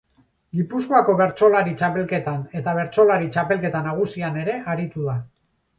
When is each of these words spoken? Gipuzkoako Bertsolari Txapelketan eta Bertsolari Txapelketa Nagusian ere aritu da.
Gipuzkoako 0.59 1.13
Bertsolari 1.19 1.75
Txapelketan 1.81 2.41
eta 2.63 2.75
Bertsolari 2.81 3.31
Txapelketa 3.37 3.87
Nagusian 3.91 4.45
ere 4.47 4.61
aritu 4.77 5.07
da. 5.15 5.23